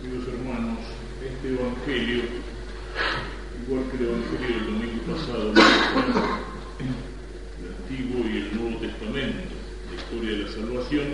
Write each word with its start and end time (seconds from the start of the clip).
Queridos 0.00 0.28
hermanos, 0.28 0.78
este 1.26 1.48
Evangelio, 1.58 2.22
igual 3.66 3.82
que 3.90 3.96
el 3.96 4.04
Evangelio 4.06 4.54
del 4.54 4.66
domingo 4.70 5.02
pasado, 5.10 5.50
el 6.78 7.66
Antiguo 7.66 8.22
y 8.30 8.36
el 8.38 8.54
Nuevo 8.54 8.78
Testamento, 8.78 9.58
la 9.90 9.96
historia 9.98 10.30
de 10.30 10.38
la 10.38 10.50
salvación 10.54 11.06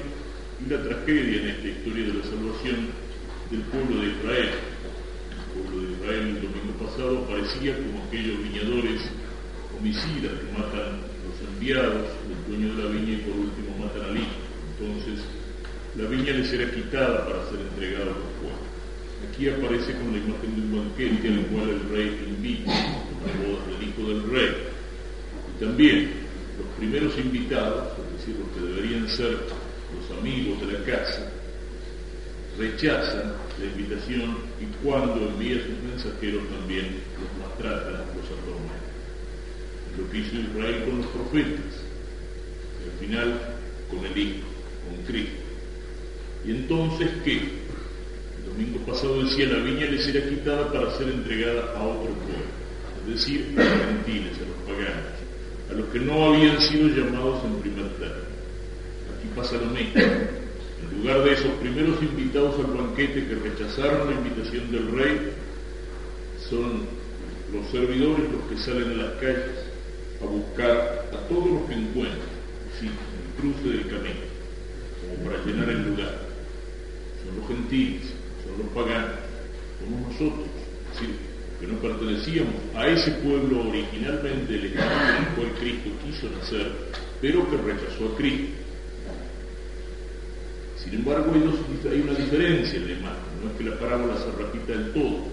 y 0.61 0.69
la 0.69 0.83
tragedia 0.85 1.41
en 1.41 1.49
esta 1.49 1.69
historia 1.69 2.05
de 2.05 2.13
la 2.13 2.25
salvación 2.25 2.77
del 3.51 3.63
pueblo 3.73 4.03
de 4.03 4.09
Israel. 4.21 4.51
El 4.53 5.45
pueblo 5.57 5.77
de 5.81 5.93
Israel 5.97 6.25
el 6.29 6.43
domingo 6.45 6.73
pasado 6.85 7.25
parecía 7.25 7.81
como 7.81 8.05
aquellos 8.05 8.37
viñadores 8.37 9.01
homicidas 9.81 10.33
que 10.45 10.53
matan 10.53 11.01
a 11.01 11.25
los 11.25 11.41
enviados, 11.41 12.05
el 12.29 12.37
dueño 12.53 12.77
de 12.77 12.85
la 12.85 12.91
viña 12.93 13.13
y 13.17 13.25
por 13.25 13.33
último 13.33 13.81
matan 13.81 14.13
al 14.13 14.17
hijo. 14.21 14.37
Entonces, 14.77 15.25
la 15.97 16.09
viña 16.09 16.33
les 16.33 16.53
era 16.53 16.71
quitada 16.71 17.25
para 17.25 17.49
ser 17.51 17.61
entregada 17.61 18.11
al 18.11 18.35
pueblo. 18.43 18.65
Aquí 19.29 19.49
aparece 19.49 19.93
con 19.93 20.13
la 20.13 20.19
imagen 20.19 20.55
de 20.55 20.61
un 20.61 20.73
banquete 20.77 21.29
al 21.29 21.47
cual 21.47 21.71
el 21.71 21.89
rey 21.89 22.27
invita 22.27 22.73
a 22.73 23.27
la 23.27 23.47
boda 23.47 23.63
del 23.71 23.89
hijo 23.89 24.03
del 24.09 24.31
rey. 24.31 24.53
Y 25.55 25.65
también 25.65 26.11
los 26.59 26.67
primeros 26.77 27.17
invitados, 27.17 27.93
es 27.99 28.19
decir, 28.19 28.35
los 28.41 28.51
que 28.51 28.75
deberían 28.75 29.09
ser 29.09 29.39
los 29.95 30.19
amigos 30.19 30.61
de 30.67 30.73
la 30.73 30.85
casa, 30.85 31.31
rechazan 32.59 33.35
la 33.59 33.65
invitación 33.65 34.37
y 34.61 34.67
cuando 34.85 35.29
envía 35.29 35.63
sus 35.63 35.79
mensajeros 35.91 36.43
también 36.49 37.01
los 37.19 37.31
maltratan, 37.39 38.03
los 38.15 38.27
atormentan. 38.27 38.95
Lo 39.97 40.11
que 40.11 40.19
hizo 40.19 40.35
Israel 40.35 40.85
con 40.85 40.99
los 40.99 41.07
profetas 41.07 41.75
y 42.83 42.91
al 42.91 42.99
final 42.99 43.41
con 43.89 44.05
el 44.05 44.19
Hijo, 44.19 44.47
con 44.89 45.05
Cristo. 45.07 45.54
¿Y 46.47 46.51
entonces 46.51 47.09
qué? 47.25 47.33
El 47.33 48.45
domingo 48.53 48.79
pasado 48.87 49.25
decía, 49.25 49.47
la 49.47 49.65
viña 49.65 49.87
les 49.87 50.07
era 50.09 50.29
quitada 50.29 50.71
para 50.71 50.91
ser 50.97 51.09
entregada 51.09 51.73
a 51.75 51.83
otro 51.83 52.13
pueblo, 52.13 52.45
es 53.07 53.15
decir, 53.15 53.55
a 53.57 53.65
los 53.65 53.87
gentiles, 53.87 54.33
a 54.37 54.47
los 54.47 54.77
paganos, 54.77 55.15
a 55.71 55.73
los 55.73 55.89
que 55.89 56.01
no 56.01 56.25
habían 56.27 56.61
sido 56.61 56.89
llamados 56.89 57.45
en 57.45 57.61
primer 57.63 57.89
término. 57.93 58.35
Aquí 59.17 59.29
pasa 59.35 59.57
lo 59.57 59.67
mismo. 59.67 59.95
En 59.97 60.99
lugar 60.99 61.25
de 61.25 61.33
esos 61.33 61.51
primeros 61.63 62.03
invitados 62.03 62.57
al 62.59 62.67
banquete 62.67 63.27
que 63.27 63.35
rechazaron 63.37 64.11
la 64.11 64.17
invitación 64.17 64.71
del 64.71 64.93
rey, 64.93 65.33
son 66.51 66.83
los 67.55 67.67
servidores 67.71 68.27
los 68.31 68.43
que 68.51 68.59
salen 68.59 68.91
a 68.91 69.03
las 69.05 69.13
calles 69.15 69.65
a 70.21 70.27
buscar 70.27 71.09
a 71.11 71.17
todos 71.29 71.51
los 71.51 71.63
que 71.63 71.75
encuentran, 71.75 72.29
sí, 72.79 72.87
en 72.87 72.93
el 72.93 73.55
cruce 73.55 73.79
del 73.79 73.89
camino, 73.89 74.21
como 75.01 75.31
para 75.31 75.45
llenar 75.47 75.71
el 75.71 75.89
lugar 75.89 76.34
son 77.25 77.37
los 77.37 77.49
gentiles, 77.49 78.03
son 78.45 78.59
los 78.59 78.69
paganos, 78.75 79.19
somos 79.81 80.13
nosotros, 80.13 80.47
es 80.93 81.01
decir, 81.01 81.17
que 81.61 81.67
no 81.67 81.79
pertenecíamos 81.79 82.55
a 82.75 82.87
ese 82.89 83.11
pueblo 83.13 83.69
originalmente 83.69 84.55
elegido 84.55 84.83
en 84.83 85.25
el 85.25 85.29
cual 85.35 85.53
Cristo 85.59 85.91
quiso 86.05 86.29
nacer, 86.31 86.73
pero 87.21 87.49
que 87.51 87.57
rechazó 87.57 88.13
a 88.13 88.17
Cristo. 88.17 88.53
Sin 90.77 90.95
embargo, 90.95 91.33
hay, 91.33 92.01
una 92.01 92.13
diferencia 92.13 92.79
en 92.79 92.91
imagen, 92.91 93.41
no 93.43 93.51
es 93.51 93.57
que 93.57 93.65
la 93.65 93.79
parábola 93.79 94.17
se 94.19 94.31
repita 94.43 94.73
del 94.73 94.93
todo. 94.93 95.25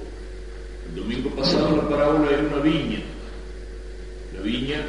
El 0.89 0.95
domingo 0.95 1.29
pasado 1.31 1.75
la 1.75 1.89
parábola 1.89 2.31
era 2.31 2.43
una 2.43 2.61
viña, 2.61 2.99
la 4.33 4.41
viña 4.41 4.81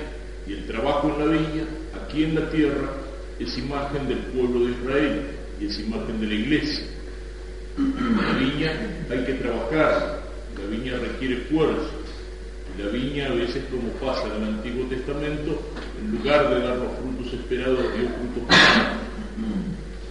y 0.47 0.53
el 0.53 0.67
trabajo 0.67 1.09
en 1.09 1.19
la 1.19 1.33
viña, 1.33 1.65
aquí 2.01 2.25
en 2.25 2.35
la 2.37 2.49
tierra, 2.51 2.91
es 3.41 3.59
imagen 3.59 4.07
del 4.07 4.19
pueblo 4.19 4.67
de 4.67 4.73
Israel 4.73 5.42
y 5.63 5.67
es 5.67 5.79
imagen 5.79 6.21
de 6.21 6.27
la 6.27 6.35
iglesia. 6.35 6.85
La 7.77 8.39
viña 8.39 8.73
hay 9.11 9.25
que 9.25 9.35
trabajar, 9.35 10.23
la 10.59 10.67
viña 10.71 10.99
requiere 10.99 11.43
esfuerzo. 11.43 11.91
La 12.79 12.89
viña 12.89 13.27
a 13.27 13.35
veces, 13.35 13.65
como 13.71 13.89
pasa 14.01 14.27
en 14.35 14.43
el 14.43 14.49
Antiguo 14.55 14.87
Testamento, 14.87 15.61
en 16.01 16.11
lugar 16.11 16.49
de 16.49 16.61
dar 16.61 16.77
los 16.79 16.93
frutos 16.97 17.33
esperados, 17.35 17.79
dio 17.79 18.09
frutos 18.09 18.57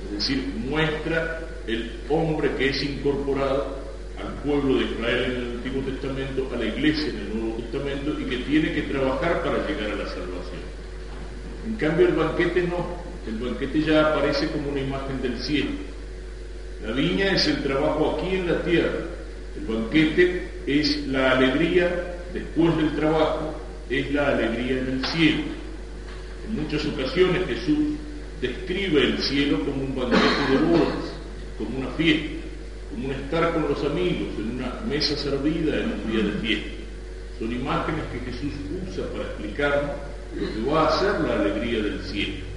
Es 0.06 0.12
decir, 0.12 0.54
muestra 0.70 1.42
el 1.66 1.92
hombre 2.08 2.52
que 2.58 2.70
es 2.70 2.84
incorporado 2.84 3.78
al 4.20 4.34
pueblo 4.44 4.78
de 4.78 4.86
Israel 4.86 5.24
en 5.24 5.32
el 5.32 5.52
Antiguo 5.58 5.82
Testamento, 5.82 6.50
a 6.54 6.58
la 6.58 6.66
iglesia 6.66 7.10
en 7.10 7.18
el 7.18 7.40
Nuevo 7.40 7.58
Testamento 7.58 8.20
y 8.20 8.26
que 8.26 8.38
tiene 8.38 8.74
que 8.74 8.82
trabajar 8.84 9.44
para 9.44 9.68
llegar 9.68 9.92
a 9.92 9.96
la 9.96 10.06
salvación. 10.06 10.62
En 11.68 11.76
cambio 11.76 12.08
el 12.08 12.14
banquete 12.14 12.62
no, 12.64 13.11
el 13.28 13.36
banquete 13.38 13.82
ya 13.82 14.12
aparece 14.12 14.48
como 14.48 14.70
una 14.70 14.82
imagen 14.82 15.22
del 15.22 15.38
cielo. 15.40 15.72
La 16.86 16.92
viña 16.94 17.34
es 17.34 17.48
el 17.48 17.62
trabajo 17.62 18.18
aquí 18.18 18.36
en 18.36 18.48
la 18.48 18.62
tierra, 18.64 19.06
el 19.58 19.66
banquete 19.66 20.50
es 20.66 21.08
la 21.08 21.32
alegría 21.32 22.16
después 22.34 22.76
del 22.78 22.96
trabajo, 22.96 23.62
es 23.90 24.12
la 24.14 24.30
alegría 24.30 24.80
en 24.80 24.88
el 24.88 25.06
cielo. 25.06 25.44
En 26.48 26.64
muchas 26.64 26.86
ocasiones 26.86 27.46
Jesús 27.48 27.98
describe 28.42 29.04
el 29.04 29.18
cielo 29.20 29.60
como 29.60 29.84
un 29.84 29.96
banquete 29.96 30.52
de 30.52 30.58
bodas, 30.58 31.14
como 31.58 31.78
una 31.78 31.90
fiesta, 31.92 32.30
como 32.90 33.06
un 33.06 33.14
estar 33.14 33.54
con 33.54 33.70
los 33.70 33.84
amigos 33.84 34.30
en 34.40 34.56
una 34.58 34.80
mesa 34.90 35.16
servida 35.16 35.78
en 35.78 35.92
un 35.92 36.12
día 36.12 36.24
de 36.24 36.40
fiesta. 36.40 36.70
Son 37.38 37.52
imágenes 37.52 38.04
que 38.12 38.32
Jesús 38.32 38.54
usa 38.90 39.06
para 39.12 39.24
explicarnos 39.26 39.92
lo 40.36 40.54
que 40.54 40.72
va 40.72 40.88
a 40.88 41.00
ser 41.00 41.20
la 41.22 41.36
alegría 41.36 41.82
del 41.82 42.02
cielo. 42.02 42.51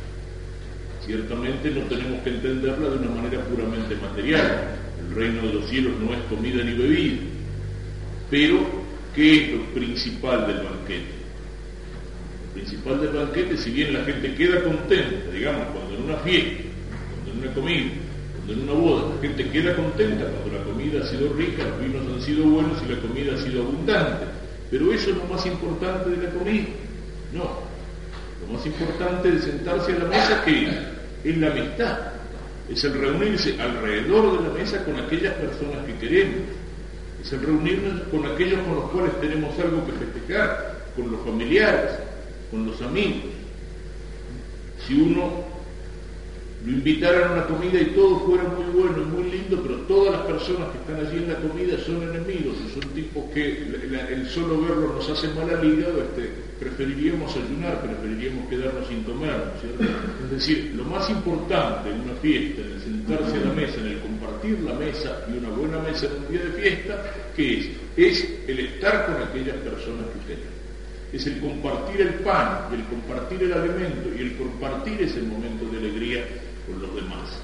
Ciertamente 1.04 1.70
no 1.70 1.82
tenemos 1.82 2.22
que 2.22 2.30
entenderla 2.30 2.88
de 2.88 2.96
una 2.96 3.10
manera 3.10 3.42
puramente 3.44 3.94
material. 3.96 4.78
El 5.06 5.14
reino 5.14 5.42
de 5.42 5.52
los 5.52 5.68
cielos 5.68 5.92
no 6.00 6.14
es 6.14 6.20
comida 6.30 6.64
ni 6.64 6.72
bebida. 6.72 7.18
Pero, 8.30 8.60
¿qué 9.14 9.34
es 9.34 9.52
lo 9.52 9.64
principal 9.74 10.46
del 10.46 10.56
banquete? 10.56 11.12
Lo 12.46 12.54
principal 12.54 13.00
del 13.02 13.10
banquete, 13.10 13.56
si 13.58 13.70
bien 13.70 13.92
la 13.92 14.04
gente 14.04 14.34
queda 14.34 14.62
contenta, 14.62 15.30
digamos, 15.30 15.66
cuando 15.74 15.94
en 15.94 16.02
una 16.04 16.16
fiesta, 16.16 16.62
cuando 17.12 17.32
en 17.32 17.38
una 17.38 17.54
comida, 17.54 17.90
cuando 18.36 18.52
en 18.54 18.68
una 18.70 18.72
boda, 18.72 19.14
la 19.14 19.20
gente 19.20 19.48
queda 19.50 19.76
contenta 19.76 20.24
cuando 20.24 20.58
la 20.58 20.64
comida 20.64 21.04
ha 21.04 21.06
sido 21.06 21.34
rica, 21.34 21.64
los 21.64 21.80
vinos 21.80 22.14
han 22.14 22.22
sido 22.22 22.46
buenos 22.46 22.82
y 22.82 22.92
la 22.92 23.00
comida 23.00 23.34
ha 23.34 23.38
sido 23.38 23.62
abundante. 23.62 24.24
Pero 24.70 24.90
eso 24.90 25.10
es 25.10 25.16
lo 25.16 25.24
más 25.24 25.44
importante 25.44 26.08
de 26.08 26.16
la 26.16 26.30
comida. 26.30 26.64
No. 27.34 27.74
Lo 28.40 28.54
más 28.54 28.64
importante 28.64 29.30
de 29.30 29.42
sentarse 29.42 29.92
a 29.92 29.98
la 29.98 30.04
mesa 30.06 30.42
que 30.44 30.93
es 31.24 31.38
la 31.38 31.50
amistad, 31.50 31.98
es 32.70 32.84
el 32.84 32.94
reunirse 32.94 33.60
alrededor 33.60 34.38
de 34.38 34.48
la 34.48 34.54
mesa 34.54 34.84
con 34.84 34.96
aquellas 34.96 35.34
personas 35.34 35.84
que 35.86 35.94
queremos, 35.96 36.42
es 37.22 37.32
el 37.32 37.40
reunirnos 37.40 38.02
con 38.10 38.26
aquellos 38.26 38.60
con 38.60 38.74
los 38.74 38.90
cuales 38.90 39.20
tenemos 39.20 39.58
algo 39.58 39.86
que 39.86 39.92
festejar, 39.92 40.84
con 40.94 41.10
los 41.10 41.20
familiares, 41.22 41.92
con 42.50 42.66
los 42.66 42.80
amigos. 42.82 43.22
Si 44.86 45.00
uno 45.00 45.43
lo 46.64 46.72
invitaran 46.72 47.28
a 47.28 47.32
una 47.32 47.44
comida 47.44 47.78
y 47.78 47.92
todo 47.92 48.20
fuera 48.20 48.44
muy 48.44 48.64
bueno 48.72 49.02
y 49.02 49.04
muy 49.04 49.30
lindo, 49.30 49.60
pero 49.62 49.76
todas 49.82 50.12
las 50.12 50.22
personas 50.22 50.68
que 50.72 50.78
están 50.78 51.06
allí 51.06 51.18
en 51.22 51.28
la 51.28 51.36
comida 51.36 51.76
son 51.84 52.02
enemigos 52.02 52.56
son 52.72 52.88
tipos 52.94 53.24
que 53.34 53.68
el 54.10 54.26
solo 54.30 54.62
verlo 54.62 54.94
nos 54.94 55.10
hace 55.10 55.28
mal 55.28 55.50
al 55.50 55.62
hígado, 55.62 56.00
este, 56.00 56.30
preferiríamos 56.58 57.36
ayunar, 57.36 57.82
preferiríamos 57.82 58.48
quedarnos 58.48 58.88
sin 58.88 59.02
comer, 59.04 59.52
¿cierto? 59.60 59.84
Es 60.24 60.30
decir, 60.30 60.72
lo 60.74 60.84
más 60.84 61.10
importante 61.10 61.90
en 61.90 62.00
una 62.00 62.14
fiesta, 62.22 62.62
en 62.62 62.72
el 62.72 62.80
sentarse 62.80 63.36
a 63.36 63.44
la 63.44 63.52
mesa, 63.52 63.80
en 63.80 63.86
el 63.86 64.00
compartir 64.00 64.58
la 64.60 64.72
mesa 64.72 65.26
y 65.28 65.36
una 65.36 65.50
buena 65.50 65.78
mesa 65.80 66.06
en 66.06 66.12
un 66.24 66.32
día 66.32 66.44
de 66.44 66.62
fiesta, 66.62 67.12
¿qué 67.36 67.58
es? 67.58 67.68
Es 67.96 68.28
el 68.48 68.58
estar 68.60 69.04
con 69.04 69.22
aquellas 69.22 69.56
personas 69.56 70.06
que 70.12 70.32
usted 70.32 70.38
es 71.12 71.24
el 71.28 71.38
compartir 71.38 72.00
el 72.00 72.14
pan, 72.14 72.66
el 72.72 72.82
compartir 72.86 73.44
el 73.44 73.52
alimento 73.52 74.10
y 74.18 74.20
el 74.20 74.36
compartir 74.36 75.00
ese 75.00 75.22
momento 75.22 75.64
de 75.70 75.78
alegría 75.78 76.24
con 76.66 76.80
los 76.80 76.94
demás. 76.94 77.40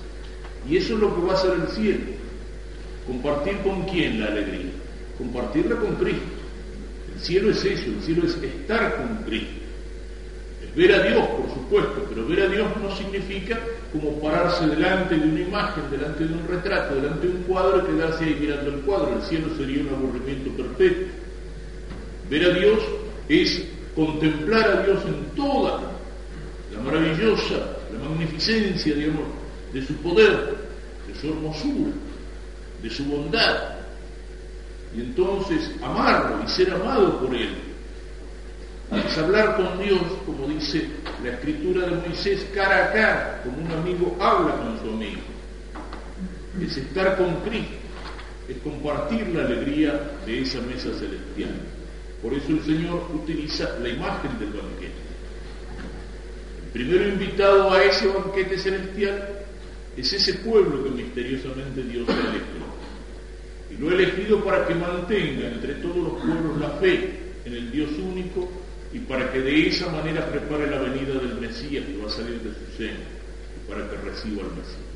Y 0.69 0.77
eso 0.77 0.95
es 0.95 1.01
lo 1.01 1.15
que 1.15 1.23
va 1.23 1.35
a 1.35 1.37
ser 1.37 1.53
el 1.53 1.69
cielo. 1.69 2.05
¿Compartir 3.07 3.59
con 3.59 3.83
quién 3.87 4.21
la 4.21 4.27
alegría? 4.27 4.73
Compartirla 5.19 5.77
con 5.77 5.95
Cristo. 5.97 6.23
El 7.15 7.21
cielo 7.21 7.51
es 7.51 7.65
eso, 7.65 7.87
el 7.87 8.03
cielo 8.03 8.27
es 8.27 8.37
estar 8.37 8.97
con 8.97 9.25
Cristo. 9.25 9.61
Es 10.63 10.75
ver 10.75 10.95
a 10.95 11.03
Dios, 11.03 11.27
por 11.29 11.49
supuesto, 11.51 12.07
pero 12.09 12.27
ver 12.27 12.43
a 12.43 12.49
Dios 12.49 12.69
no 12.81 12.95
significa 12.97 13.59
como 13.93 14.21
pararse 14.21 14.67
delante 14.67 15.17
de 15.17 15.29
una 15.29 15.41
imagen, 15.41 15.91
delante 15.91 16.27
de 16.27 16.35
un 16.35 16.47
retrato, 16.47 16.95
delante 16.95 17.27
de 17.27 17.35
un 17.35 17.43
cuadro 17.43 17.83
y 17.83 17.93
quedarse 17.93 18.25
ahí 18.25 18.37
mirando 18.41 18.71
el 18.71 18.81
cuadro. 18.81 19.17
El 19.17 19.23
cielo 19.23 19.49
sería 19.57 19.83
un 19.83 19.89
aburrimiento 19.89 20.51
perfecto. 20.51 21.13
Ver 22.31 22.45
a 22.45 22.55
Dios 22.55 22.79
es 23.29 23.65
contemplar 23.95 24.71
a 24.71 24.83
Dios 24.83 25.03
en 25.05 25.35
toda 25.35 25.81
la 26.73 26.83
maravillosa, 26.83 27.80
magnificencia, 28.21 28.95
digamos, 28.95 29.25
de 29.73 29.87
su 29.87 29.95
poder, 29.97 30.57
de 31.07 31.21
su 31.21 31.29
hermosura, 31.29 31.93
de 32.83 32.91
su 32.91 33.05
bondad. 33.05 33.77
Y 34.95 35.01
entonces 35.01 35.71
amarlo 35.83 36.43
y 36.45 36.49
ser 36.49 36.73
amado 36.73 37.21
por 37.21 37.35
Él. 37.35 37.55
Es 39.07 39.19
hablar 39.19 39.57
con 39.57 39.79
Dios, 39.83 40.01
como 40.27 40.49
dice 40.49 40.89
la 41.23 41.31
escritura 41.31 41.87
de 41.87 42.09
Moisés, 42.09 42.47
cara 42.53 42.87
a 42.87 42.93
cara, 42.93 43.43
como 43.45 43.59
un 43.59 43.73
amigo 43.73 44.17
habla 44.21 44.57
con 44.57 44.81
su 44.81 44.95
amigo. 44.95 45.21
Es 46.61 46.77
estar 46.77 47.17
con 47.17 47.37
Cristo, 47.43 47.77
es 48.49 48.57
compartir 48.59 49.29
la 49.29 49.45
alegría 49.45 50.19
de 50.27 50.43
esa 50.43 50.61
mesa 50.63 50.89
celestial. 50.99 51.55
Por 52.21 52.35
eso 52.35 52.49
el 52.49 52.65
Señor 52.65 53.09
utiliza 53.15 53.79
la 53.81 53.89
imagen 53.89 54.39
del 54.41 54.51
banquete. 54.51 55.10
Primero 56.73 57.09
invitado 57.09 57.73
a 57.73 57.83
ese 57.83 58.07
banquete 58.07 58.59
celestial 58.59 59.41
es 59.97 60.13
ese 60.13 60.35
pueblo 60.35 60.85
que 60.85 60.91
misteriosamente 60.91 61.83
Dios 61.83 62.09
ha 62.09 62.13
elegido. 62.13 62.71
Y 63.71 63.77
lo 63.77 63.91
ha 63.91 63.95
elegido 63.95 64.45
para 64.45 64.67
que 64.67 64.75
mantenga 64.75 65.49
entre 65.49 65.75
todos 65.75 65.97
los 65.97 66.13
pueblos 66.23 66.61
la 66.61 66.71
fe 66.79 67.19
en 67.45 67.55
el 67.55 67.71
Dios 67.73 67.91
único 67.99 68.49
y 68.93 69.01
para 69.01 69.33
que 69.33 69.41
de 69.41 69.69
esa 69.69 69.91
manera 69.91 70.27
prepare 70.31 70.71
la 70.71 70.81
venida 70.81 71.15
del 71.15 71.41
Mesías 71.41 71.85
que 71.85 71.97
va 71.97 72.07
a 72.07 72.11
salir 72.11 72.41
de 72.41 72.51
su 72.51 72.77
seno 72.77 73.01
y 73.57 73.71
para 73.71 73.89
que 73.89 73.97
reciba 73.97 74.43
al 74.43 74.51
Mesías. 74.51 74.91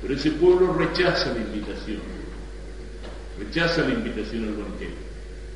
Pero 0.00 0.14
ese 0.14 0.30
pueblo 0.32 0.74
rechaza 0.74 1.32
la 1.32 1.40
invitación, 1.40 2.00
rechaza 3.38 3.82
la 3.82 3.94
invitación 3.94 4.44
al 4.44 4.54
banquete, 4.54 4.94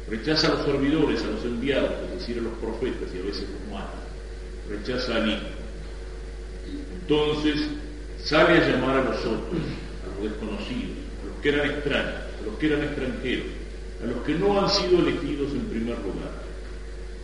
rechaza 0.09 0.49
a 0.49 0.51
los 0.55 0.65
servidores, 0.65 1.23
a 1.23 1.27
los 1.27 1.45
enviados, 1.45 1.91
es 2.05 2.21
decir, 2.21 2.39
a 2.39 2.43
los 2.43 2.55
profetas 2.55 3.09
y 3.13 3.19
a 3.19 3.23
veces 3.25 3.45
los 3.51 3.73
mata, 3.73 4.06
rechaza 4.69 5.17
al 5.17 5.31
Hijo. 5.31 5.47
Entonces 7.01 7.69
sale 8.25 8.59
a 8.59 8.69
llamar 8.69 8.97
a 8.97 9.05
los 9.05 9.19
otros, 9.19 9.63
a 10.03 10.21
los 10.21 10.31
desconocidos, 10.31 10.97
a 11.23 11.27
los 11.27 11.37
que 11.43 11.49
eran 11.49 11.71
extraños, 11.71 12.15
a 12.41 12.47
los 12.47 12.59
que 12.59 12.67
eran 12.67 12.83
extranjeros, 12.83 13.47
a 14.03 14.07
los 14.07 14.25
que 14.25 14.35
no 14.35 14.61
han 14.61 14.71
sido 14.71 14.99
elegidos 15.01 15.53
en 15.53 15.61
primer 15.67 15.99
lugar. 15.99 16.47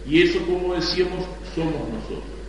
Y 0.07 0.23
eso, 0.23 0.41
como 0.47 0.75
decíamos, 0.75 1.27
somos 1.55 1.89
nosotros. 1.89 2.43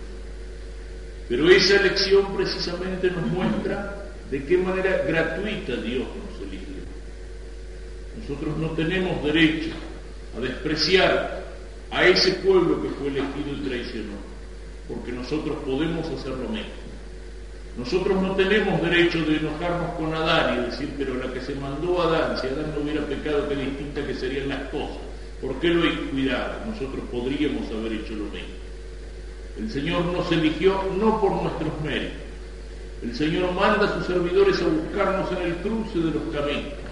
Pero 1.29 1.49
esa 1.49 1.77
elección 1.77 2.35
precisamente 2.35 3.09
nos 3.09 3.25
muestra 3.27 4.05
de 4.29 4.43
qué 4.45 4.57
manera 4.57 5.03
gratuita 5.07 5.75
Dios 5.75 6.07
nos 6.07 6.41
eligió. 6.47 6.83
Nosotros 8.19 8.57
no 8.57 8.69
tenemos 8.71 9.23
derecho 9.23 9.71
a 10.37 10.41
despreciar 10.41 11.43
a 11.91 12.05
ese 12.05 12.33
pueblo 12.35 12.81
que 12.81 12.89
fue 12.89 13.07
elegido 13.07 13.55
y 13.55 13.67
traicionó, 13.67 14.32
porque 14.87 15.11
nosotros 15.11 15.57
podemos 15.65 16.07
hacer 16.07 16.31
lo 16.31 16.49
mismo. 16.49 16.83
Nosotros 17.77 18.21
no 18.21 18.35
tenemos 18.35 18.81
derecho 18.81 19.19
de 19.25 19.37
enojarnos 19.37 19.95
con 19.95 20.13
Adán 20.13 20.59
y 20.59 20.65
decir, 20.69 20.93
pero 20.97 21.15
la 21.15 21.33
que 21.33 21.41
se 21.41 21.55
mandó 21.55 22.01
a 22.01 22.07
Adán, 22.07 22.37
si 22.37 22.47
Adán 22.47 22.71
no 22.75 22.83
hubiera 22.83 23.01
pecado, 23.05 23.49
qué 23.49 23.55
distinta 23.55 24.05
que 24.05 24.13
serían 24.13 24.49
las 24.49 24.69
cosas. 24.69 24.99
¿Por 25.41 25.55
qué 25.59 25.69
lo 25.69 25.83
he 25.83 25.95
cuidado? 26.09 26.65
Nosotros 26.67 27.03
podríamos 27.11 27.69
haber 27.71 27.93
hecho 27.93 28.13
lo 28.13 28.25
mismo. 28.25 28.63
El 29.57 29.71
Señor 29.71 30.05
nos 30.05 30.31
eligió 30.31 30.83
no 30.97 31.19
por 31.19 31.31
nuestros 31.41 31.71
méritos. 31.83 32.21
El 33.01 33.15
Señor 33.15 33.51
manda 33.53 33.85
a 33.85 33.97
sus 33.97 34.05
servidores 34.05 34.61
a 34.61 34.65
buscarnos 34.65 35.31
en 35.31 35.41
el 35.41 35.55
cruce 35.57 35.99
de 35.99 36.11
los 36.11 36.23
caminos. 36.31 36.82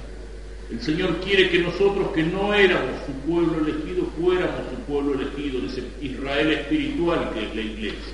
El 0.71 0.81
Señor 0.81 1.17
quiere 1.17 1.49
que 1.49 1.59
nosotros, 1.59 2.11
que 2.13 2.23
no 2.23 2.53
éramos 2.53 2.95
su 3.05 3.11
pueblo 3.29 3.57
elegido, 3.59 4.05
fuéramos 4.17 4.61
su 4.69 4.81
pueblo 4.83 5.19
elegido, 5.19 5.65
ese 5.65 5.83
Israel 6.01 6.51
espiritual 6.51 7.31
que 7.33 7.43
es 7.43 7.55
la 7.55 7.61
iglesia. 7.61 8.13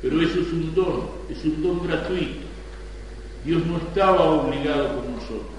Pero 0.00 0.22
eso 0.22 0.40
es 0.40 0.52
un 0.52 0.74
don, 0.74 1.10
es 1.28 1.44
un 1.44 1.62
don 1.62 1.86
gratuito. 1.86 2.46
Dios 3.44 3.66
no 3.66 3.76
estaba 3.76 4.22
obligado 4.22 4.96
con 4.96 5.12
nosotros. 5.12 5.58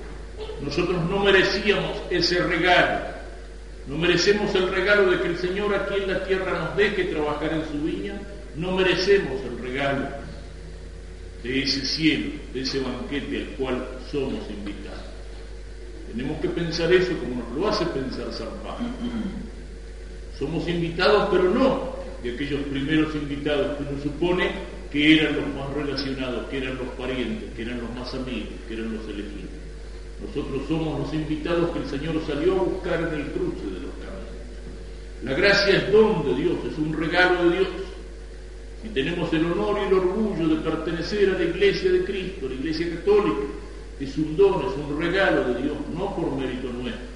Nosotros 0.63 1.09
no 1.09 1.23
merecíamos 1.23 2.01
ese 2.09 2.41
regalo. 2.43 3.05
No 3.87 3.97
merecemos 3.97 4.53
el 4.55 4.69
regalo 4.69 5.11
de 5.11 5.19
que 5.19 5.27
el 5.27 5.37
Señor 5.37 5.75
aquí 5.75 5.95
en 6.01 6.11
la 6.11 6.23
tierra 6.23 6.59
nos 6.59 6.75
deje 6.75 7.05
trabajar 7.05 7.53
en 7.53 7.65
su 7.65 7.83
viña. 7.83 8.19
No 8.55 8.71
merecemos 8.71 9.41
el 9.43 9.59
regalo 9.59 10.07
de 11.43 11.63
ese 11.63 11.85
cielo, 11.85 12.31
de 12.53 12.61
ese 12.61 12.79
banquete 12.79 13.37
al 13.41 13.47
cual 13.57 13.87
somos 14.11 14.49
invitados. 14.49 15.08
Tenemos 16.11 16.39
que 16.41 16.49
pensar 16.49 16.91
eso 16.91 17.11
como 17.19 17.43
nos 17.43 17.51
lo 17.55 17.67
hace 17.69 17.85
pensar 17.85 18.33
San 18.33 18.49
Pablo. 18.63 18.87
Somos 20.37 20.67
invitados, 20.67 21.29
pero 21.31 21.43
no 21.43 21.99
de 22.23 22.31
aquellos 22.31 22.61
primeros 22.63 23.13
invitados 23.15 23.77
que 23.77 23.83
uno 23.83 24.01
supone 24.01 24.51
que 24.91 25.19
eran 25.19 25.35
los 25.35 25.47
más 25.55 25.73
relacionados, 25.73 26.49
que 26.49 26.57
eran 26.57 26.77
los 26.77 26.87
parientes, 26.97 27.53
que 27.55 27.61
eran 27.61 27.79
los 27.79 27.93
más 27.95 28.13
amigos, 28.13 28.49
que 28.67 28.73
eran 28.73 28.93
los 28.93 29.03
elegidos. 29.05 29.51
Nosotros 30.25 30.61
somos 30.67 30.99
los 30.99 31.13
invitados 31.13 31.69
que 31.71 31.79
el 31.79 31.85
Señor 31.85 32.21
salió 32.25 32.59
a 32.59 32.63
buscar 32.63 32.99
en 32.99 33.19
el 33.19 33.27
cruce 33.27 33.65
de 33.65 33.79
los 33.79 33.93
caminos. 34.01 34.29
La 35.23 35.33
gracia 35.33 35.77
es 35.77 35.91
don 35.91 36.25
de 36.25 36.41
Dios, 36.41 36.57
es 36.71 36.77
un 36.77 36.93
regalo 36.93 37.49
de 37.49 37.57
Dios. 37.57 37.67
Y 38.83 38.89
tenemos 38.89 39.31
el 39.33 39.45
honor 39.45 39.77
y 39.81 39.87
el 39.87 39.93
orgullo 39.93 40.47
de 40.47 40.55
pertenecer 40.61 41.29
a 41.29 41.37
la 41.37 41.43
iglesia 41.43 41.91
de 41.91 42.03
Cristo, 42.03 42.47
a 42.47 42.49
la 42.49 42.55
iglesia 42.55 42.89
católica. 42.89 43.41
Es 43.99 44.17
un 44.17 44.37
don, 44.37 44.65
es 44.65 44.77
un 44.77 44.97
regalo 44.97 45.53
de 45.53 45.61
Dios, 45.61 45.77
no 45.93 46.15
por 46.15 46.31
mérito 46.31 46.71
nuestro. 46.71 47.09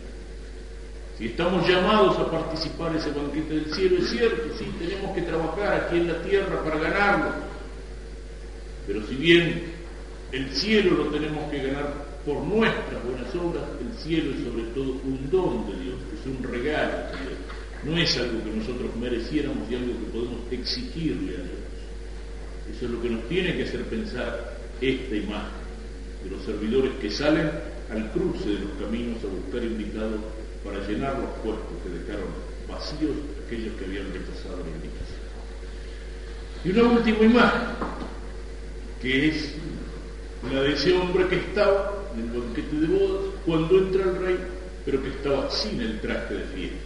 Si 1.18 1.28
estamos 1.28 1.68
llamados 1.68 2.18
a 2.18 2.30
participar 2.30 2.94
ese 2.96 3.12
banquete 3.12 3.54
del 3.54 3.74
cielo, 3.74 3.98
es 4.00 4.10
cierto, 4.10 4.44
sí, 4.58 4.66
tenemos 4.80 5.16
que 5.16 5.22
trabajar 5.22 5.74
aquí 5.74 5.98
en 5.98 6.08
la 6.08 6.22
tierra 6.24 6.62
para 6.62 6.78
ganarlo. 6.80 7.36
Pero 8.86 9.08
si 9.08 9.16
bien 9.16 9.64
el 10.34 10.50
cielo 10.52 11.06
lo 11.06 11.06
tenemos 11.06 11.50
que 11.50 11.64
ganar 11.68 11.94
por 12.26 12.42
nuestras 12.42 13.04
buenas 13.06 13.34
obras, 13.36 13.64
el 13.80 13.98
cielo 14.00 14.32
es 14.32 14.44
sobre 14.44 14.64
todo 14.74 15.00
un 15.06 15.30
don 15.32 15.66
de 15.68 15.84
Dios, 15.84 15.96
es 16.20 16.26
un 16.26 16.44
regalo 16.44 16.92
de 16.92 17.20
Dios. 17.24 17.40
No 17.86 17.98
es 17.98 18.18
algo 18.18 18.44
que 18.44 18.58
nosotros 18.58 18.96
mereciéramos 19.00 19.70
y 19.70 19.76
algo 19.76 19.94
que 19.94 20.12
podemos 20.12 20.40
exigirle 20.52 21.36
a 21.36 21.44
Dios. 21.44 22.76
Eso 22.76 22.86
es 22.86 22.92
lo 22.92 23.02
que 23.02 23.10
nos 23.10 23.28
tiene 23.30 23.56
que 23.56 23.64
hacer 23.64 23.84
pensar 23.84 24.58
esta 24.82 25.16
imagen 25.16 25.63
de 26.24 26.30
los 26.30 26.44
servidores 26.44 26.92
que 27.02 27.10
salen 27.10 27.50
al 27.92 28.12
cruce 28.12 28.50
de 28.50 28.60
los 28.60 28.72
caminos 28.80 29.18
a 29.24 29.28
buscar 29.28 29.64
invitados 29.64 30.22
para 30.64 30.80
llenar 30.88 31.20
los 31.20 31.30
puestos 31.44 31.74
que 31.84 31.90
dejaron 31.90 32.30
vacíos 32.68 33.12
aquellos 33.46 33.74
que 33.76 33.86
habían 33.86 34.08
rechazado 34.14 34.64
la 34.64 34.70
invitación. 34.70 35.24
Y 36.66 36.70
una 36.70 36.84
última 36.84 37.26
imagen, 37.26 37.68
que 39.02 39.28
es 39.28 39.54
la 40.52 40.62
de 40.62 40.74
ese 40.74 40.94
hombre 40.94 41.28
que 41.28 41.36
estaba 41.36 41.94
en 42.16 42.22
el 42.22 42.40
banquete 42.40 42.76
de 42.80 42.88
bodas 42.88 43.34
cuando 43.46 43.78
entra 43.78 44.04
el 44.04 44.16
rey, 44.18 44.38
pero 44.86 45.02
que 45.02 45.10
estaba 45.10 45.50
sin 45.52 45.82
el 45.82 46.00
traje 46.00 46.34
de 46.34 46.44
fiesta. 46.56 46.78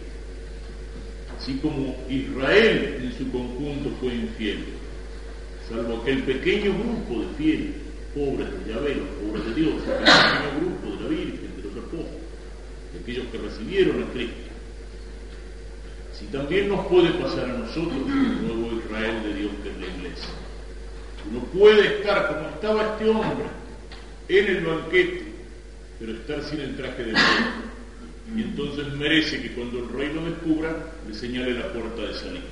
Así 1.38 1.54
como 1.58 1.96
Israel 2.08 3.00
en 3.02 3.12
su 3.16 3.30
conjunto 3.30 3.90
fue 4.00 4.14
infiel, 4.14 4.64
salvo 5.68 6.02
aquel 6.02 6.24
pequeño 6.24 6.72
grupo 6.74 7.22
de 7.22 7.34
fieles, 7.36 7.87
pobres 8.18 8.48
de 8.50 8.74
Yahvé, 8.74 8.94
los 8.96 9.08
pobres 9.22 9.46
de 9.46 9.54
Dios, 9.54 9.74
aquel 9.82 10.04
pequeño 10.04 10.50
grupo 10.60 10.96
de 10.96 11.02
la 11.02 11.08
Virgen, 11.08 11.56
de 11.56 11.62
los 11.62 11.76
apóstoles, 11.76 12.22
de 12.92 12.98
aquellos 13.00 13.26
que 13.30 13.38
recibieron 13.38 14.02
a 14.02 14.06
Cristo. 14.12 14.48
Si 16.12 16.24
también 16.26 16.68
nos 16.68 16.84
puede 16.88 17.10
pasar 17.10 17.44
a 17.44 17.58
nosotros 17.58 17.94
el 17.94 18.46
nuevo 18.46 18.76
Israel 18.84 19.22
de 19.22 19.34
Dios 19.34 19.52
que 19.62 19.70
es 19.70 19.78
la 19.78 19.86
iglesia. 19.86 20.34
Uno 21.30 21.40
puede 21.44 21.98
estar 21.98 22.26
como 22.26 22.48
estaba 22.48 22.82
este 22.92 23.08
hombre 23.08 23.46
en 24.28 24.46
el 24.46 24.64
banquete, 24.64 25.22
pero 26.00 26.12
estar 26.12 26.42
sin 26.42 26.60
el 26.60 26.76
traje 26.76 27.04
de 27.04 27.12
boda. 27.12 27.54
Y 28.36 28.42
entonces 28.42 28.92
merece 28.94 29.40
que 29.40 29.52
cuando 29.52 29.78
el 29.78 29.88
rey 29.90 30.12
lo 30.12 30.24
descubra, 30.24 30.76
le 31.06 31.14
señale 31.14 31.54
la 31.54 31.72
puerta 31.72 32.02
de 32.02 32.14
salida. 32.14 32.42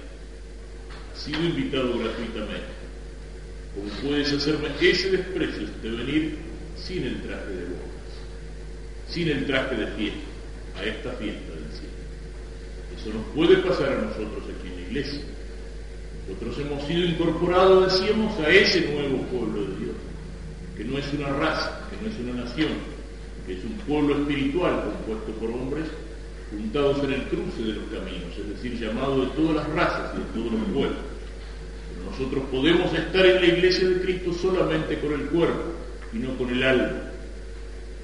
Ha 1.12 1.18
sido 1.18 1.40
invitado 1.40 1.98
gratuitamente. 1.98 2.85
¿Cómo 3.76 3.90
puedes 4.08 4.32
hacerme 4.32 4.68
ese 4.80 5.10
desprecio 5.10 5.68
de 5.82 5.90
venir 5.90 6.38
sin 6.78 7.04
el 7.04 7.20
traje 7.20 7.50
de 7.50 7.64
bodas, 7.64 8.14
sin 9.06 9.28
el 9.28 9.44
traje 9.44 9.76
de 9.76 9.86
fiesta, 9.88 10.20
a 10.78 10.84
esta 10.84 11.10
fiesta 11.12 11.52
del 11.52 11.72
cielo? 11.76 11.96
Eso 12.96 13.12
nos 13.12 13.26
puede 13.34 13.58
pasar 13.58 13.92
a 13.92 14.00
nosotros 14.00 14.44
aquí 14.44 14.68
en 14.68 14.76
la 14.76 14.88
iglesia. 14.88 15.20
Nosotros 16.26 16.58
hemos 16.58 16.86
sido 16.86 17.04
incorporados, 17.04 17.92
decíamos, 17.92 18.40
a 18.40 18.48
ese 18.48 18.92
nuevo 18.92 19.22
pueblo 19.24 19.60
de 19.60 19.76
Dios, 19.76 19.96
que 20.74 20.84
no 20.84 20.96
es 20.96 21.12
una 21.12 21.28
raza, 21.28 21.86
que 21.90 22.02
no 22.02 22.10
es 22.10 22.18
una 22.18 22.44
nación, 22.44 22.70
que 23.46 23.58
es 23.58 23.64
un 23.64 23.74
pueblo 23.86 24.16
espiritual 24.20 24.84
compuesto 24.84 25.32
por 25.32 25.50
hombres 25.50 25.84
juntados 26.50 27.04
en 27.04 27.12
el 27.12 27.22
cruce 27.24 27.62
de 27.62 27.74
los 27.74 27.84
caminos, 27.92 28.32
es 28.38 28.48
decir, 28.48 28.78
llamado 28.80 29.20
de 29.20 29.26
todas 29.32 29.56
las 29.56 29.68
razas 29.68 30.14
y 30.14 30.18
de 30.18 30.40
todos 30.40 30.60
los 30.60 30.68
pueblos. 30.72 31.15
Nosotros 32.10 32.44
podemos 32.50 32.92
estar 32.94 33.26
en 33.26 33.40
la 33.40 33.46
iglesia 33.46 33.88
de 33.88 34.00
Cristo 34.00 34.32
solamente 34.32 34.98
con 34.98 35.12
el 35.12 35.26
cuerpo 35.26 35.74
y 36.12 36.18
no 36.18 36.36
con 36.36 36.50
el 36.50 36.62
alma. 36.62 37.02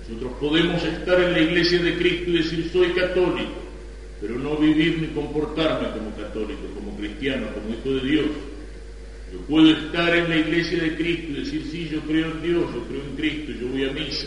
Nosotros 0.09 0.32
podemos 0.40 0.82
estar 0.82 1.21
en 1.21 1.32
la 1.32 1.40
iglesia 1.40 1.80
de 1.80 1.97
Cristo 1.97 2.30
y 2.30 2.38
decir 2.38 2.71
soy 2.73 2.88
católico, 2.88 3.52
pero 4.21 4.38
no 4.38 4.56
vivir 4.56 4.99
ni 5.00 5.09
comportarme 5.09 5.90
como 5.90 6.14
católico, 6.16 6.62
como 6.75 6.97
cristiano, 6.97 7.47
como 7.54 7.75
hijo 7.75 8.02
de 8.02 8.11
Dios. 8.11 8.26
Yo 9.32 9.38
puedo 9.49 9.71
estar 9.71 10.14
en 10.14 10.28
la 10.28 10.37
iglesia 10.37 10.82
de 10.82 10.97
Cristo 10.97 11.26
y 11.30 11.44
decir, 11.44 11.66
sí, 11.71 11.88
yo 11.90 12.00
creo 12.00 12.32
en 12.32 12.42
Dios, 12.42 12.64
yo 12.75 12.85
creo 12.85 13.02
en 13.02 13.16
Cristo, 13.16 13.52
yo 13.52 13.68
voy 13.68 13.88
a 13.88 13.92
misa, 13.92 14.26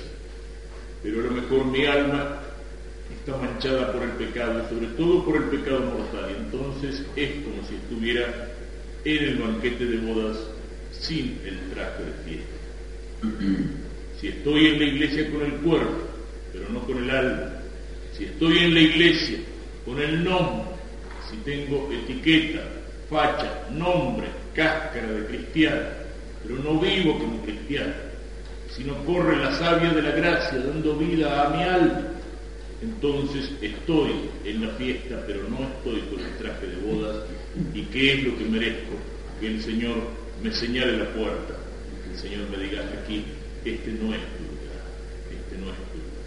pero 1.04 1.20
a 1.20 1.24
lo 1.26 1.32
mejor 1.32 1.66
mi 1.66 1.86
alma 1.86 2.40
está 3.12 3.38
manchada 3.38 3.92
por 3.92 4.02
el 4.02 4.12
pecado, 4.12 4.68
sobre 4.68 4.88
todo 4.88 5.24
por 5.24 5.36
el 5.36 5.44
pecado 5.44 5.82
mortal, 5.82 6.36
entonces 6.40 7.04
es 7.16 7.32
como 7.44 7.68
si 7.68 7.76
estuviera 7.76 8.55
en 9.06 9.24
el 9.24 9.38
banquete 9.38 9.86
de 9.86 9.98
bodas 9.98 10.38
sin 10.92 11.40
el 11.46 11.60
traje 11.72 12.04
de 12.04 12.14
fiesta. 12.26 12.56
Si 14.20 14.28
estoy 14.28 14.68
en 14.68 14.80
la 14.80 14.86
iglesia 14.86 15.32
con 15.32 15.42
el 15.42 15.52
cuerpo, 15.58 16.08
pero 16.52 16.70
no 16.70 16.80
con 16.82 17.04
el 17.04 17.10
alma. 17.10 17.52
Si 18.18 18.26
estoy 18.26 18.58
en 18.60 18.74
la 18.74 18.80
iglesia, 18.80 19.38
con 19.86 20.02
el 20.02 20.24
nombre, 20.24 20.66
si 21.30 21.38
tengo 21.38 21.90
etiqueta, 21.92 22.62
facha, 23.10 23.68
nombre, 23.72 24.28
cáscara 24.56 25.08
de 25.08 25.26
cristiano, 25.28 25.86
pero 26.44 26.56
no 26.64 26.80
vivo 26.80 27.20
como 27.20 27.42
cristiano, 27.44 27.94
sino 28.76 28.96
corre 29.06 29.38
la 29.38 29.56
savia 29.58 29.92
de 29.92 30.02
la 30.02 30.12
gracia 30.12 30.58
dando 30.60 30.96
vida 30.96 31.46
a 31.46 31.50
mi 31.50 31.64
alma, 31.64 32.02
entonces 32.86 33.52
estoy 33.62 34.12
en 34.44 34.62
la 34.62 34.74
fiesta, 34.74 35.24
pero 35.26 35.42
no 35.50 35.60
estoy 35.64 36.02
con 36.12 36.24
el 36.24 36.38
traje 36.38 36.68
de 36.68 36.76
bodas. 36.78 37.24
¿Y 37.74 37.82
qué 37.86 38.14
es 38.14 38.24
lo 38.24 38.38
que 38.38 38.46
merezco? 38.46 38.94
Que 39.40 39.48
el 39.48 39.62
Señor 39.62 39.96
me 40.44 40.52
señale 40.52 40.98
la 40.98 41.10
puerta, 41.14 41.56
que 42.04 42.14
el 42.14 42.20
Señor 42.20 42.50
me 42.50 42.64
diga 42.64 42.84
aquí, 43.02 43.24
este 43.66 43.92
no 43.92 44.14
es 44.14 44.22
tu 44.38 44.44
lugar, 44.44 44.86
este 45.32 45.58
no 45.58 45.72
es 45.72 45.80
tu 45.90 45.98
lugar. 45.98 46.26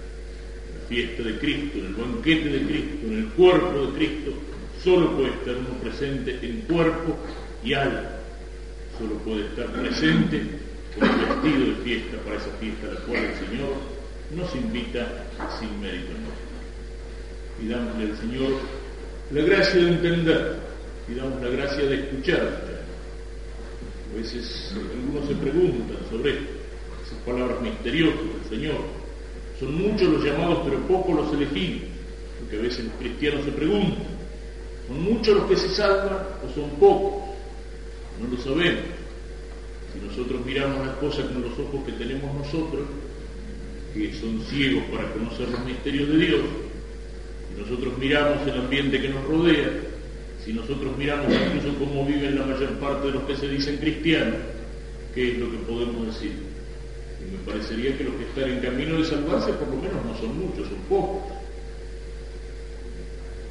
La 0.74 0.88
fiesta 0.88 1.22
de 1.22 1.38
Cristo, 1.38 1.78
en 1.78 1.86
el 1.86 1.94
banquete 1.94 2.48
de 2.48 2.66
Cristo, 2.66 3.06
en 3.06 3.18
el 3.18 3.26
cuerpo 3.28 3.86
de 3.86 3.92
Cristo, 3.92 4.32
solo 4.82 5.16
puede 5.16 5.30
estar 5.30 5.54
uno 5.56 5.80
presente 5.80 6.38
en 6.42 6.60
cuerpo 6.62 7.16
y 7.62 7.74
alma. 7.74 8.10
Solo 8.98 9.14
puede 9.18 9.46
estar 9.46 9.66
presente 9.66 10.42
con 10.98 11.08
el 11.08 11.16
vestido 11.26 11.66
de 11.66 11.84
fiesta 11.84 12.16
para 12.24 12.36
esa 12.36 12.50
fiesta 12.58 12.88
a 12.88 12.94
la 12.94 13.00
cual 13.00 13.24
el 13.24 13.46
Señor 13.46 13.98
nos 14.34 14.54
invita 14.56 15.24
sin 15.60 15.80
mérito 15.80 16.12
Pidámosle 17.60 18.10
al 18.10 18.16
Señor 18.18 18.52
la 19.30 19.42
gracia 19.42 19.74
de 19.74 19.88
entender, 19.88 20.56
pidamos 21.06 21.42
la 21.42 21.48
gracia 21.48 21.84
de 21.84 21.94
escuchar. 21.96 22.78
A 24.10 24.16
veces 24.16 24.72
algunos 24.74 25.28
se 25.28 25.34
preguntan 25.34 25.96
sobre 26.10 26.30
esas 26.30 27.18
palabras 27.26 27.60
misteriosas 27.60 28.20
del 28.20 28.58
Señor. 28.58 28.80
Son 29.58 29.74
muchos 29.74 30.08
los 30.08 30.24
llamados, 30.24 30.60
pero 30.64 30.78
pocos 30.86 31.16
los 31.16 31.32
elegidos. 31.34 31.90
Porque 32.38 32.56
a 32.56 32.62
veces 32.62 32.84
los 32.84 32.94
cristianos 32.94 33.44
se 33.44 33.52
preguntan, 33.52 34.04
¿son 34.86 35.02
muchos 35.02 35.36
los 35.36 35.46
que 35.46 35.56
se 35.56 35.68
salvan 35.68 36.18
o 36.46 36.54
son 36.54 36.70
pocos? 36.78 37.24
No 38.22 38.34
lo 38.34 38.42
sabemos. 38.42 38.84
Si 39.92 40.06
nosotros 40.06 40.44
miramos 40.46 40.86
las 40.86 40.96
cosas 40.96 41.26
con 41.26 41.42
los 41.42 41.52
ojos 41.58 41.84
que 41.84 41.92
tenemos 41.92 42.34
nosotros, 42.34 42.86
que 43.92 44.14
son 44.14 44.40
ciegos 44.48 44.84
para 44.92 45.10
conocer 45.12 45.48
los 45.48 45.64
misterios 45.64 46.08
de 46.08 46.16
Dios, 46.16 46.40
si 47.48 47.60
nosotros 47.60 47.98
miramos 47.98 48.46
el 48.46 48.60
ambiente 48.60 49.00
que 49.00 49.08
nos 49.08 49.24
rodea, 49.24 49.70
si 50.44 50.52
nosotros 50.52 50.96
miramos 50.96 51.26
incluso 51.26 51.78
cómo 51.78 52.06
viven 52.06 52.38
la 52.38 52.46
mayor 52.46 52.70
parte 52.78 53.08
de 53.08 53.12
los 53.14 53.24
que 53.24 53.36
se 53.36 53.48
dicen 53.48 53.76
cristianos, 53.78 54.36
¿qué 55.14 55.32
es 55.32 55.38
lo 55.38 55.50
que 55.50 55.58
podemos 55.58 56.06
decir? 56.06 56.32
Y 57.20 57.36
me 57.36 57.38
parecería 57.44 57.96
que 57.98 58.04
los 58.04 58.14
que 58.14 58.24
están 58.24 58.50
en 58.50 58.60
camino 58.60 58.98
de 58.98 59.04
salvarse 59.04 59.52
por 59.52 59.68
lo 59.68 59.76
menos 59.76 60.04
no 60.04 60.16
son 60.16 60.38
muchos, 60.38 60.68
son 60.68 60.78
pocos. 60.88 61.32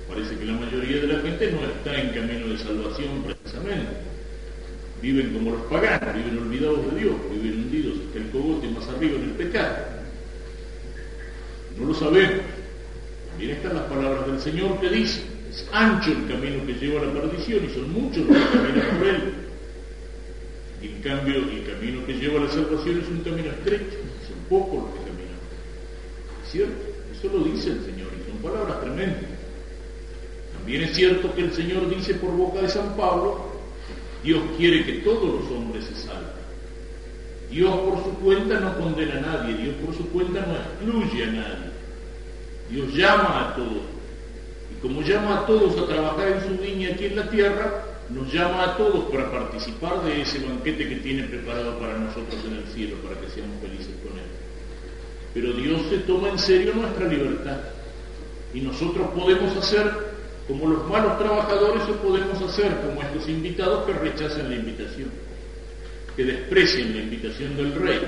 Parece 0.08 0.38
que 0.38 0.46
la 0.46 0.54
mayoría 0.54 1.02
de 1.02 1.08
la 1.08 1.20
gente 1.20 1.52
no 1.52 1.68
está 1.68 2.02
en 2.02 2.10
camino 2.10 2.48
de 2.48 2.58
salvación 2.58 3.24
precisamente. 3.24 3.92
Viven 5.02 5.34
como 5.34 5.52
los 5.52 5.62
paganos, 5.64 6.16
viven 6.16 6.40
olvidados 6.40 6.92
de 6.92 7.00
Dios, 7.00 7.16
viven 7.30 7.60
hundidos 7.60 7.98
hasta 8.08 8.18
el 8.18 8.30
cogote 8.30 8.68
más 8.70 8.88
arriba 8.88 9.16
en 9.18 9.24
el 9.24 9.32
pecado. 9.32 9.76
No 11.78 11.88
lo 11.88 11.94
sabemos. 11.94 12.47
Del 14.38 14.54
Señor 14.54 14.80
que 14.80 14.90
dicen, 14.90 15.24
es 15.50 15.68
ancho 15.72 16.12
el 16.12 16.28
camino 16.28 16.64
que 16.64 16.74
lleva 16.74 17.02
a 17.02 17.06
la 17.06 17.14
perdición 17.14 17.66
y 17.66 17.74
son 17.74 17.92
muchos 17.92 18.24
los 18.28 18.38
que 18.38 18.58
caminan 18.58 18.98
por 19.00 19.08
él. 19.08 19.34
Y 20.80 20.86
en 20.86 21.02
cambio 21.02 21.38
el 21.38 21.66
camino 21.66 22.06
que 22.06 22.14
lleva 22.14 22.42
a 22.42 22.44
la 22.44 22.52
salvación 22.52 23.00
es 23.02 23.08
un 23.08 23.22
camino 23.22 23.50
estrecho, 23.50 23.98
son 24.28 24.38
pocos 24.48 24.84
los 24.84 24.94
que 24.94 25.10
caminan. 25.10 25.40
¿Es 26.46 26.52
cierto? 26.52 26.84
Eso 27.12 27.36
lo 27.36 27.46
dice 27.46 27.72
el 27.72 27.84
Señor 27.84 28.10
y 28.14 28.30
son 28.30 28.38
palabras 28.44 28.80
tremendas. 28.80 29.32
También 30.56 30.84
es 30.84 30.96
cierto 30.96 31.34
que 31.34 31.42
el 31.42 31.54
Señor 31.54 31.90
dice 31.90 32.14
por 32.14 32.30
boca 32.30 32.62
de 32.62 32.70
San 32.70 32.96
Pablo, 32.96 33.60
Dios 34.24 34.42
quiere 34.56 34.86
que 34.86 34.94
todos 35.00 35.42
los 35.42 35.52
hombres 35.52 35.84
se 35.86 35.96
salven. 35.96 36.38
Dios 37.50 37.76
por 37.76 38.04
su 38.04 38.12
cuenta 38.20 38.60
no 38.60 38.78
condena 38.78 39.18
a 39.18 39.22
nadie, 39.22 39.58
Dios 39.58 39.76
por 39.84 39.96
su 39.96 40.08
cuenta 40.10 40.46
no 40.46 40.54
excluye 40.58 41.24
a 41.24 41.28
nadie. 41.28 41.72
Dios 42.70 42.94
llama 42.94 43.50
a 43.50 43.56
todos. 43.56 43.97
Como 44.88 45.02
llama 45.02 45.40
a 45.40 45.46
todos 45.46 45.78
a 45.78 45.86
trabajar 45.86 46.30
en 46.30 46.42
su 46.48 46.64
viña 46.64 46.92
aquí 46.94 47.08
en 47.08 47.18
la 47.18 47.30
tierra, 47.30 47.84
nos 48.10 48.32
llama 48.32 48.64
a 48.64 48.78
todos 48.78 49.04
para 49.12 49.30
participar 49.30 50.02
de 50.06 50.22
ese 50.22 50.40
banquete 50.40 50.88
que 50.88 50.96
tiene 50.96 51.24
preparado 51.24 51.78
para 51.78 51.98
nosotros 51.98 52.40
en 52.48 52.56
el 52.56 52.64
cielo, 52.74 52.96
para 53.04 53.20
que 53.20 53.30
seamos 53.30 53.60
felices 53.60 53.94
con 54.02 54.18
Él. 54.18 54.32
Pero 55.34 55.52
Dios 55.52 55.82
se 55.90 55.98
toma 55.98 56.30
en 56.30 56.40
serio 56.40 56.74
nuestra 56.74 57.06
libertad. 57.06 57.58
Y 58.54 58.62
nosotros 58.62 59.10
podemos 59.10 59.58
hacer 59.58 59.92
como 60.48 60.68
los 60.68 60.88
malos 60.88 61.20
trabajadores 61.20 61.84
o 61.84 61.96
podemos 61.98 62.42
hacer 62.42 62.78
como 62.78 63.02
estos 63.02 63.28
invitados 63.28 63.86
que 63.86 63.92
rechazan 63.92 64.50
la 64.50 64.56
invitación 64.56 65.10
que 66.16 66.24
desprecian 66.24 66.96
la 66.96 67.02
invitación 67.02 67.58
del 67.58 67.76
rey, 67.76 68.00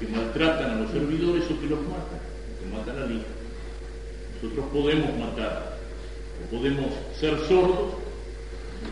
que 0.00 0.06
maltratan 0.06 0.70
a 0.70 0.74
los 0.76 0.90
servidores 0.92 1.44
o 1.50 1.60
que 1.60 1.66
los 1.66 1.80
matan, 1.82 2.20
que 2.58 2.74
matan 2.74 3.02
al 3.02 3.12
hijo. 3.12 3.26
Nosotros 4.40 4.66
podemos 4.72 5.18
matar 5.18 5.75
o 6.42 6.56
podemos 6.56 6.92
ser 7.18 7.38
sordos 7.48 7.94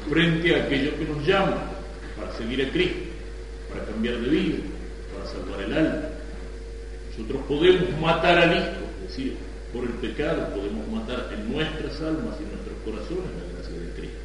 frente 0.09 0.55
a 0.55 0.65
aquello 0.65 0.97
que 0.97 1.05
nos 1.05 1.27
llama 1.27 1.71
para 2.17 2.33
seguir 2.33 2.67
a 2.67 2.71
Cristo, 2.71 2.99
para 3.73 3.85
cambiar 3.85 4.19
de 4.19 4.29
vida, 4.29 4.59
para 5.13 5.31
salvar 5.31 5.61
el 5.61 5.73
alma. 5.73 6.09
Nosotros 7.11 7.43
podemos 7.47 8.01
matar 8.01 8.39
al 8.39 8.53
hijo, 8.53 8.85
es 9.03 9.09
decir, 9.09 9.37
por 9.73 9.85
el 9.85 9.93
pecado 9.95 10.49
podemos 10.55 10.87
matar 10.89 11.31
en 11.33 11.53
nuestras 11.53 12.01
almas 12.01 12.37
y 12.39 12.45
en 12.45 12.51
nuestros 12.51 12.77
corazones 12.85 13.31
la 13.39 13.59
gracia 13.59 13.79
de 13.79 13.91
Cristo. 13.91 14.19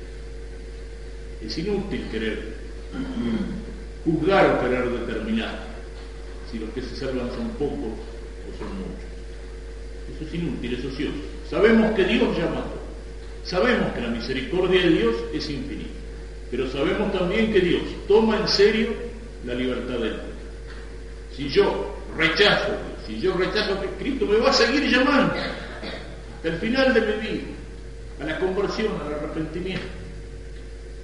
Es 1.42 1.58
inútil 1.58 2.08
querer 2.12 2.54
juzgar 4.04 4.56
o 4.56 4.62
querer 4.62 4.90
determinar 4.90 5.70
si 6.52 6.60
los 6.60 6.70
que 6.72 6.82
se 6.82 6.96
salvan 6.96 7.30
son 7.30 7.50
pocos 7.58 7.94
o 7.94 8.58
son 8.58 8.70
muchos. 8.78 9.10
Eso 10.16 10.26
es 10.26 10.34
inútil, 10.34 10.74
eso 10.74 10.88
es 10.88 10.94
ocioso. 10.94 11.18
Sabemos 11.50 11.96
que 11.96 12.04
Dios 12.04 12.38
llama 12.38 12.60
a 12.60 12.64
todos. 12.64 12.79
Sabemos 13.50 13.92
que 13.94 14.02
la 14.02 14.10
misericordia 14.10 14.80
de 14.80 14.90
Dios 14.90 15.16
es 15.34 15.50
infinita. 15.50 15.90
Pero 16.52 16.70
sabemos 16.70 17.12
también 17.12 17.52
que 17.52 17.60
Dios 17.60 17.82
toma 18.08 18.38
en 18.38 18.48
serio 18.48 18.90
la 19.44 19.56
libertad 19.56 19.96
del 19.96 20.14
hombre. 20.14 20.40
Si 21.36 21.50
yo 21.50 21.98
rechazo, 22.16 22.74
si 23.08 23.20
yo 23.20 23.34
rechazo 23.34 23.82
que 23.82 23.88
Cristo 24.04 24.28
me 24.28 24.38
va 24.38 24.52
a 24.52 24.54
seguir 24.54 24.88
llamando 24.88 25.34
hasta 25.34 26.48
el 26.48 26.58
final 26.60 26.94
de 26.94 27.02
mi 27.02 27.28
vida, 27.28 27.44
a 28.22 28.26
la 28.26 28.40
conversión, 28.40 28.94
al 29.02 29.14
arrepentimiento. 29.16 29.88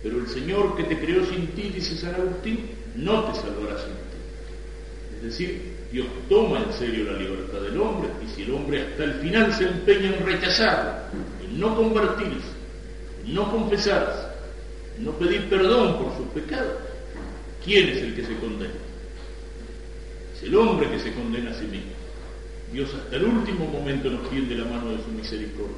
Pero 0.03 0.19
el 0.19 0.27
Señor 0.27 0.77
que 0.77 0.83
te 0.83 0.99
creó 0.99 1.25
sin 1.25 1.47
ti, 1.47 1.71
dice 1.73 1.97
San 1.97 2.13
Agustín, 2.13 2.69
no 2.95 3.23
te 3.23 3.39
salvará 3.39 3.79
sin 3.79 3.89
ti. 3.89 5.17
Es 5.17 5.23
decir, 5.23 5.75
Dios 5.91 6.05
toma 6.29 6.59
en 6.59 6.73
serio 6.73 7.11
la 7.11 7.17
libertad 7.17 7.59
del 7.61 7.79
hombre 7.79 8.09
y 8.23 8.29
si 8.35 8.43
el 8.43 8.51
hombre 8.51 8.83
hasta 8.83 9.03
el 9.03 9.13
final 9.15 9.51
se 9.51 9.63
empeña 9.63 10.15
en 10.15 10.25
rechazarlo, 10.25 10.91
en 11.11 11.34
no 11.55 11.75
convertirse, 11.75 12.53
no 13.27 13.51
confesarse, 13.51 14.27
no 14.99 15.11
pedir 15.11 15.49
perdón 15.49 15.97
por 15.97 16.17
sus 16.17 16.27
pecados, 16.27 16.73
¿quién 17.63 17.89
es 17.89 17.97
el 18.03 18.15
que 18.15 18.25
se 18.25 18.35
condena? 18.37 18.73
Es 20.35 20.43
el 20.43 20.55
hombre 20.55 20.89
que 20.89 20.99
se 20.99 21.13
condena 21.13 21.51
a 21.51 21.53
sí 21.53 21.65
mismo. 21.65 21.91
Dios 22.71 22.93
hasta 22.93 23.15
el 23.15 23.25
último 23.25 23.67
momento 23.67 24.09
nos 24.09 24.29
tiende 24.29 24.55
la 24.55 24.65
mano 24.65 24.91
de 24.91 25.03
su 25.03 25.09
misericordia, 25.09 25.77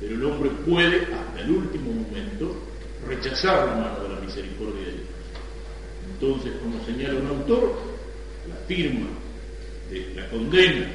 pero 0.00 0.14
el 0.14 0.24
hombre 0.24 0.50
puede 0.66 1.06
hasta 1.14 1.40
el 1.40 1.50
último 1.50 1.92
momento 1.92 2.56
rechazar 3.06 3.66
la 3.68 3.74
mano 3.76 4.02
de 4.02 4.14
la 4.14 4.20
misericordia 4.20 4.84
de 4.84 4.92
Dios. 4.92 5.06
Entonces, 6.12 6.52
como 6.62 6.84
señala 6.84 7.20
un 7.20 7.26
autor, 7.26 7.74
la 8.48 8.56
firma 8.66 9.06
de 9.90 10.14
la 10.14 10.28
condena 10.28 10.86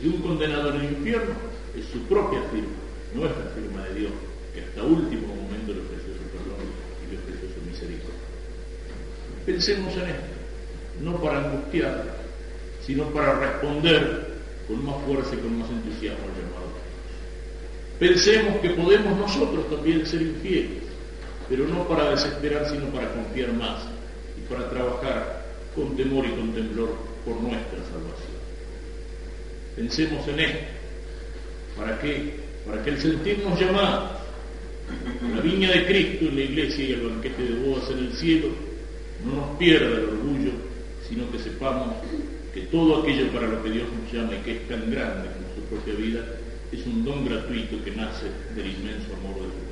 de 0.00 0.08
un 0.08 0.18
condenado 0.18 0.74
en 0.74 0.80
el 0.80 0.92
infierno 0.92 1.34
es 1.76 1.84
su 1.86 2.00
propia 2.02 2.40
firma, 2.52 2.74
no 3.14 3.26
es 3.26 3.30
la 3.30 3.50
firma 3.54 3.84
de 3.88 4.00
Dios, 4.00 4.12
que 4.54 4.60
hasta 4.60 4.82
último 4.82 5.28
momento 5.28 5.72
le 5.72 5.80
ofreció 5.80 6.12
su 6.14 6.24
perdón 6.32 6.64
y 7.04 7.12
le 7.12 7.18
ofreció 7.18 7.48
su 7.48 7.60
misericordia. 7.68 8.28
Pensemos 9.46 9.92
en 9.94 10.08
esto, 10.10 10.34
no 11.02 11.20
para 11.20 11.44
angustiar, 11.44 12.16
sino 12.84 13.04
para 13.10 13.38
responder 13.38 14.32
con 14.68 14.84
más 14.84 14.96
fuerza 15.04 15.34
y 15.34 15.38
con 15.38 15.58
más 15.58 15.68
entusiasmo 15.70 16.24
al 16.24 16.36
llamado 16.36 16.68
Dios. 16.72 16.82
Pensemos 17.98 18.60
que 18.60 18.70
podemos 18.70 19.18
nosotros 19.18 19.68
también 19.70 20.06
ser 20.06 20.22
infieles, 20.22 20.82
pero 21.48 21.66
no 21.66 21.86
para 21.88 22.10
desesperar, 22.10 22.68
sino 22.68 22.86
para 22.86 23.12
confiar 23.12 23.52
más 23.52 23.82
y 24.38 24.52
para 24.52 24.70
trabajar 24.70 25.46
con 25.74 25.96
temor 25.96 26.24
y 26.26 26.30
con 26.30 26.52
temblor 26.52 26.96
por 27.24 27.40
nuestra 27.40 27.78
salvación. 27.90 28.32
Pensemos 29.76 30.26
en 30.28 30.40
esto. 30.40 30.66
¿Para 31.76 31.98
qué? 31.98 32.41
Para 32.66 32.82
que 32.82 32.90
el 32.90 33.00
sentirnos 33.00 33.58
llamados 33.58 34.22
la 35.34 35.40
viña 35.40 35.70
de 35.70 35.86
Cristo 35.86 36.26
en 36.26 36.36
la 36.36 36.42
iglesia 36.42 36.84
y 36.84 36.92
al 36.94 37.00
banquete 37.02 37.42
de 37.42 37.54
bodas 37.66 37.90
en 37.90 37.98
el 37.98 38.12
cielo 38.12 38.48
no 39.24 39.36
nos 39.36 39.56
pierda 39.58 39.98
el 39.98 40.04
orgullo, 40.04 40.52
sino 41.08 41.30
que 41.30 41.38
sepamos 41.38 41.96
que 42.52 42.62
todo 42.62 43.02
aquello 43.02 43.28
para 43.28 43.48
lo 43.48 43.62
que 43.62 43.70
Dios 43.70 43.86
nos 43.90 44.12
llama 44.12 44.34
y 44.34 44.42
que 44.42 44.52
es 44.52 44.68
tan 44.68 44.90
grande 44.90 45.28
como 45.30 45.54
su 45.54 45.62
propia 45.70 45.94
vida, 45.94 46.24
es 46.70 46.86
un 46.86 47.04
don 47.04 47.24
gratuito 47.24 47.82
que 47.84 47.92
nace 47.92 48.26
del 48.54 48.66
inmenso 48.66 49.14
amor 49.14 49.34
de 49.34 49.48
corazón. 49.48 49.71